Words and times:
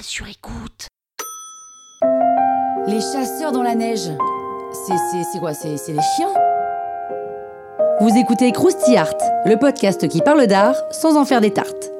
Sur 0.00 0.26
écoute. 0.26 0.88
Les 2.86 3.00
chasseurs 3.00 3.52
dans 3.52 3.62
la 3.62 3.74
neige. 3.74 4.10
C'est, 4.86 5.38
quoi 5.38 5.54
c'est 5.54 5.68
les 5.68 6.00
chiens? 6.16 6.32
Vous 8.00 8.16
écoutez 8.16 8.52
Krusty 8.52 8.96
Art, 8.96 9.14
le 9.44 9.56
podcast 9.56 10.08
qui 10.08 10.20
parle 10.20 10.46
d'art 10.46 10.76
sans 10.92 11.16
en 11.16 11.24
faire 11.24 11.40
des 11.40 11.52
tartes. 11.52 11.91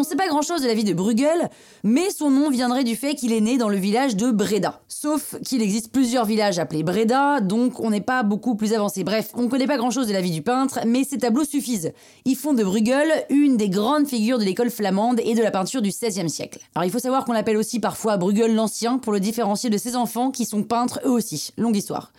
On 0.00 0.02
ne 0.02 0.08
sait 0.08 0.16
pas 0.16 0.28
grand-chose 0.28 0.62
de 0.62 0.66
la 0.66 0.72
vie 0.72 0.84
de 0.84 0.94
Bruegel, 0.94 1.50
mais 1.84 2.08
son 2.08 2.30
nom 2.30 2.48
viendrait 2.48 2.84
du 2.84 2.96
fait 2.96 3.14
qu'il 3.14 3.34
est 3.34 3.42
né 3.42 3.58
dans 3.58 3.68
le 3.68 3.76
village 3.76 4.16
de 4.16 4.30
Breda. 4.30 4.80
Sauf 4.88 5.36
qu'il 5.44 5.60
existe 5.60 5.92
plusieurs 5.92 6.24
villages 6.24 6.58
appelés 6.58 6.82
Breda, 6.82 7.40
donc 7.40 7.80
on 7.80 7.90
n'est 7.90 8.00
pas 8.00 8.22
beaucoup 8.22 8.54
plus 8.54 8.72
avancé. 8.72 9.04
Bref, 9.04 9.28
on 9.34 9.42
ne 9.42 9.48
connaît 9.48 9.66
pas 9.66 9.76
grand-chose 9.76 10.06
de 10.06 10.14
la 10.14 10.22
vie 10.22 10.30
du 10.30 10.40
peintre, 10.40 10.80
mais 10.86 11.04
ces 11.04 11.18
tableaux 11.18 11.44
suffisent. 11.44 11.92
Ils 12.24 12.34
font 12.34 12.54
de 12.54 12.64
Bruegel 12.64 13.26
une 13.28 13.58
des 13.58 13.68
grandes 13.68 14.06
figures 14.06 14.38
de 14.38 14.44
l'école 14.44 14.70
flamande 14.70 15.20
et 15.22 15.34
de 15.34 15.42
la 15.42 15.50
peinture 15.50 15.82
du 15.82 15.90
XVIe 15.90 16.30
siècle. 16.30 16.60
Alors 16.74 16.86
il 16.86 16.90
faut 16.90 16.98
savoir 16.98 17.26
qu'on 17.26 17.34
l'appelle 17.34 17.58
aussi 17.58 17.78
parfois 17.78 18.16
Bruegel 18.16 18.54
l'Ancien 18.54 18.96
pour 18.96 19.12
le 19.12 19.20
différencier 19.20 19.68
de 19.68 19.76
ses 19.76 19.96
enfants 19.96 20.30
qui 20.30 20.46
sont 20.46 20.62
peintres 20.62 21.00
eux 21.04 21.10
aussi. 21.10 21.50
Longue 21.58 21.76
histoire. 21.76 22.10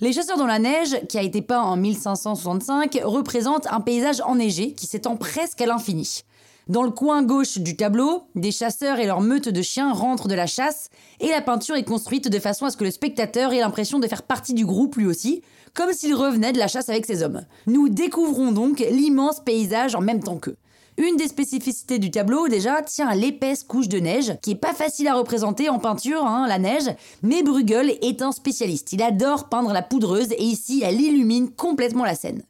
Les 0.00 0.14
Chasseurs 0.14 0.38
dans 0.38 0.46
la 0.46 0.58
neige, 0.58 0.98
qui 1.10 1.18
a 1.18 1.22
été 1.22 1.42
peint 1.42 1.60
en 1.60 1.76
1565, 1.76 2.98
représente 3.04 3.66
un 3.70 3.82
paysage 3.82 4.22
enneigé 4.22 4.72
qui 4.72 4.86
s'étend 4.86 5.16
presque 5.16 5.60
à 5.60 5.66
l'infini. 5.66 6.22
Dans 6.68 6.82
le 6.82 6.90
coin 6.90 7.22
gauche 7.22 7.58
du 7.58 7.76
tableau, 7.76 8.24
des 8.34 8.50
chasseurs 8.50 8.98
et 8.98 9.06
leurs 9.06 9.20
meutes 9.20 9.48
de 9.48 9.62
chiens 9.62 9.92
rentrent 9.92 10.26
de 10.26 10.34
la 10.34 10.48
chasse, 10.48 10.90
et 11.20 11.28
la 11.28 11.40
peinture 11.40 11.76
est 11.76 11.84
construite 11.84 12.28
de 12.28 12.40
façon 12.40 12.66
à 12.66 12.70
ce 12.70 12.76
que 12.76 12.82
le 12.82 12.90
spectateur 12.90 13.52
ait 13.52 13.60
l'impression 13.60 14.00
de 14.00 14.08
faire 14.08 14.24
partie 14.24 14.52
du 14.52 14.66
groupe 14.66 14.96
lui 14.96 15.06
aussi, 15.06 15.42
comme 15.74 15.92
s'il 15.92 16.12
revenait 16.12 16.52
de 16.52 16.58
la 16.58 16.66
chasse 16.66 16.88
avec 16.88 17.06
ses 17.06 17.22
hommes. 17.22 17.42
Nous 17.68 17.88
découvrons 17.88 18.50
donc 18.50 18.80
l'immense 18.80 19.38
paysage 19.38 19.94
en 19.94 20.00
même 20.00 20.24
temps 20.24 20.38
qu'eux. 20.38 20.56
Une 20.98 21.16
des 21.16 21.28
spécificités 21.28 22.00
du 22.00 22.10
tableau, 22.10 22.48
déjà, 22.48 22.82
tient 22.82 23.06
à 23.06 23.14
l'épaisse 23.14 23.62
couche 23.62 23.88
de 23.88 24.00
neige, 24.00 24.36
qui 24.42 24.50
est 24.50 24.56
pas 24.56 24.74
facile 24.74 25.06
à 25.06 25.14
représenter 25.14 25.68
en 25.68 25.78
peinture, 25.78 26.26
hein, 26.26 26.48
la 26.48 26.58
neige, 26.58 26.90
mais 27.22 27.44
Bruegel 27.44 27.96
est 28.02 28.22
un 28.22 28.32
spécialiste. 28.32 28.92
Il 28.92 29.02
adore 29.02 29.48
peindre 29.48 29.72
la 29.72 29.82
poudreuse, 29.82 30.32
et 30.32 30.42
ici, 30.42 30.82
elle 30.84 31.00
illumine 31.00 31.48
complètement 31.48 32.04
la 32.04 32.16
scène. 32.16 32.42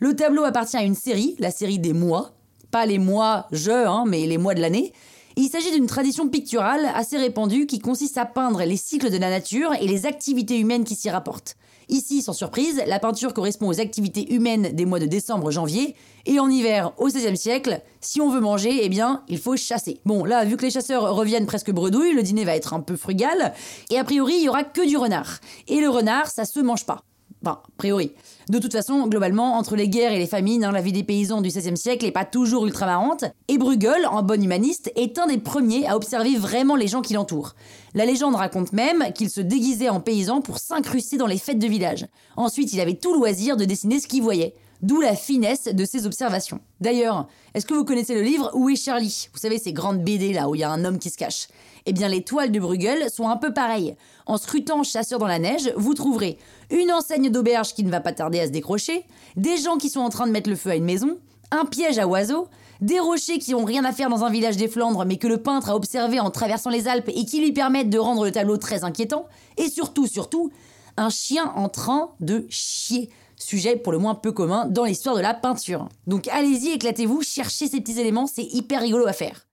Le 0.00 0.14
tableau 0.14 0.44
appartient 0.44 0.76
à 0.76 0.82
une 0.82 0.94
série, 0.94 1.34
la 1.38 1.50
série 1.50 1.78
des 1.78 1.94
mois, 1.94 2.34
pas 2.74 2.86
les 2.86 2.98
mois 2.98 3.46
je, 3.52 3.70
hein, 3.70 4.02
mais 4.04 4.26
les 4.26 4.36
mois 4.36 4.52
de 4.52 4.60
l'année. 4.60 4.92
Il 5.36 5.48
s'agit 5.48 5.70
d'une 5.70 5.86
tradition 5.86 6.28
picturale 6.28 6.90
assez 6.96 7.16
répandue 7.16 7.66
qui 7.66 7.78
consiste 7.78 8.18
à 8.18 8.24
peindre 8.26 8.64
les 8.64 8.76
cycles 8.76 9.10
de 9.10 9.16
la 9.16 9.30
nature 9.30 9.72
et 9.80 9.86
les 9.86 10.06
activités 10.06 10.58
humaines 10.58 10.82
qui 10.82 10.96
s'y 10.96 11.08
rapportent. 11.08 11.54
Ici, 11.88 12.20
sans 12.20 12.32
surprise, 12.32 12.82
la 12.84 12.98
peinture 12.98 13.32
correspond 13.32 13.68
aux 13.68 13.80
activités 13.80 14.34
humaines 14.34 14.70
des 14.72 14.86
mois 14.86 14.98
de 14.98 15.06
décembre-janvier, 15.06 15.94
et 16.26 16.40
en 16.40 16.50
hiver, 16.50 16.92
au 16.98 17.06
XVIe 17.06 17.36
siècle, 17.36 17.80
si 18.00 18.20
on 18.20 18.28
veut 18.28 18.40
manger, 18.40 18.80
eh 18.82 18.88
bien, 18.88 19.22
il 19.28 19.38
faut 19.38 19.56
chasser. 19.56 20.00
Bon, 20.04 20.24
là, 20.24 20.44
vu 20.44 20.56
que 20.56 20.62
les 20.62 20.70
chasseurs 20.70 21.14
reviennent 21.14 21.46
presque 21.46 21.70
bredouilles, 21.70 22.14
le 22.14 22.24
dîner 22.24 22.44
va 22.44 22.56
être 22.56 22.74
un 22.74 22.80
peu 22.80 22.96
frugal, 22.96 23.54
et 23.90 23.98
a 24.00 24.04
priori, 24.04 24.34
il 24.38 24.42
y 24.42 24.48
aura 24.48 24.64
que 24.64 24.84
du 24.84 24.96
renard. 24.96 25.38
Et 25.68 25.78
le 25.80 25.88
renard, 25.88 26.26
ça 26.26 26.44
se 26.44 26.58
mange 26.58 26.86
pas. 26.86 27.04
Enfin, 27.46 27.60
a 27.62 27.70
priori. 27.76 28.12
De 28.48 28.58
toute 28.58 28.72
façon, 28.72 29.06
globalement, 29.06 29.58
entre 29.58 29.76
les 29.76 29.88
guerres 29.88 30.12
et 30.12 30.18
les 30.18 30.26
famines, 30.26 30.64
hein, 30.64 30.72
la 30.72 30.80
vie 30.80 30.92
des 30.92 31.02
paysans 31.02 31.42
du 31.42 31.50
XVIe 31.50 31.76
siècle 31.76 32.06
n'est 32.06 32.10
pas 32.10 32.24
toujours 32.24 32.64
ultra 32.64 32.86
marrante, 32.86 33.24
et 33.48 33.58
Bruegel, 33.58 34.06
en 34.06 34.22
bon 34.22 34.42
humaniste, 34.42 34.90
est 34.96 35.18
un 35.18 35.26
des 35.26 35.36
premiers 35.36 35.86
à 35.86 35.94
observer 35.94 36.36
vraiment 36.36 36.74
les 36.74 36.88
gens 36.88 37.02
qui 37.02 37.12
l'entourent. 37.12 37.54
La 37.92 38.06
légende 38.06 38.34
raconte 38.34 38.72
même 38.72 39.12
qu'il 39.14 39.28
se 39.28 39.42
déguisait 39.42 39.90
en 39.90 40.00
paysan 40.00 40.40
pour 40.40 40.58
s'incruster 40.58 41.18
dans 41.18 41.26
les 41.26 41.36
fêtes 41.36 41.58
de 41.58 41.66
village. 41.66 42.06
Ensuite, 42.36 42.72
il 42.72 42.80
avait 42.80 42.94
tout 42.94 43.14
loisir 43.14 43.58
de 43.58 43.66
dessiner 43.66 44.00
ce 44.00 44.08
qu'il 44.08 44.22
voyait. 44.22 44.54
D'où 44.84 45.00
la 45.00 45.16
finesse 45.16 45.64
de 45.64 45.86
ses 45.86 46.04
observations. 46.04 46.60
D'ailleurs, 46.78 47.26
est-ce 47.54 47.64
que 47.64 47.72
vous 47.72 47.86
connaissez 47.86 48.14
le 48.14 48.20
livre 48.20 48.50
Où 48.52 48.68
est 48.68 48.76
Charlie? 48.76 49.30
Vous 49.32 49.38
savez, 49.38 49.58
ces 49.58 49.72
grandes 49.72 50.04
BD 50.04 50.34
là 50.34 50.50
où 50.50 50.54
il 50.54 50.58
y 50.58 50.62
a 50.62 50.70
un 50.70 50.84
homme 50.84 50.98
qui 50.98 51.08
se 51.08 51.16
cache. 51.16 51.48
Eh 51.86 51.94
bien, 51.94 52.06
les 52.06 52.22
toiles 52.22 52.52
de 52.52 52.60
Bruegel 52.60 53.10
sont 53.10 53.30
un 53.30 53.38
peu 53.38 53.54
pareilles. 53.54 53.96
En 54.26 54.36
scrutant 54.36 54.82
Chasseur 54.82 55.18
dans 55.18 55.26
la 55.26 55.38
neige, 55.38 55.72
vous 55.78 55.94
trouverez 55.94 56.36
une 56.70 56.92
enseigne 56.92 57.30
d'auberge 57.30 57.72
qui 57.72 57.82
ne 57.82 57.90
va 57.90 58.02
pas 58.02 58.12
tarder 58.12 58.40
à 58.40 58.46
se 58.46 58.50
décrocher, 58.50 59.06
des 59.36 59.56
gens 59.56 59.78
qui 59.78 59.88
sont 59.88 60.00
en 60.00 60.10
train 60.10 60.26
de 60.26 60.32
mettre 60.32 60.50
le 60.50 60.56
feu 60.56 60.68
à 60.68 60.76
une 60.76 60.84
maison, 60.84 61.16
un 61.50 61.64
piège 61.64 61.98
à 61.98 62.06
oiseaux, 62.06 62.48
des 62.82 63.00
rochers 63.00 63.38
qui 63.38 63.54
ont 63.54 63.64
rien 63.64 63.86
à 63.86 63.92
faire 63.92 64.10
dans 64.10 64.22
un 64.22 64.30
village 64.30 64.58
des 64.58 64.68
Flandres 64.68 65.06
mais 65.06 65.16
que 65.16 65.28
le 65.28 65.38
peintre 65.38 65.70
a 65.70 65.76
observé 65.76 66.20
en 66.20 66.30
traversant 66.30 66.68
les 66.68 66.88
Alpes 66.88 67.08
et 67.08 67.24
qui 67.24 67.40
lui 67.40 67.52
permettent 67.52 67.88
de 67.88 67.98
rendre 67.98 68.26
le 68.26 68.32
tableau 68.32 68.58
très 68.58 68.84
inquiétant, 68.84 69.24
et 69.56 69.70
surtout, 69.70 70.06
surtout, 70.06 70.50
un 70.98 71.08
chien 71.08 71.52
en 71.56 71.70
train 71.70 72.10
de 72.20 72.46
chier 72.50 73.08
sujet 73.36 73.76
pour 73.76 73.92
le 73.92 73.98
moins 73.98 74.14
peu 74.14 74.32
commun 74.32 74.66
dans 74.66 74.84
l'histoire 74.84 75.16
de 75.16 75.20
la 75.20 75.34
peinture. 75.34 75.88
Donc 76.06 76.28
allez-y, 76.28 76.72
éclatez-vous, 76.72 77.22
cherchez 77.22 77.68
ces 77.68 77.80
petits 77.80 78.00
éléments, 78.00 78.26
c'est 78.26 78.44
hyper 78.44 78.80
rigolo 78.80 79.06
à 79.06 79.12
faire. 79.12 79.46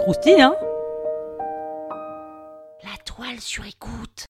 Croustille, 0.00 0.42
hein? 0.42 0.54
La 2.82 2.96
toile 3.04 3.40
sur 3.40 3.64
écoute. 3.64 4.26